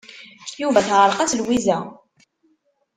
[0.61, 1.77] Yuba teɛreq-as Lwiza.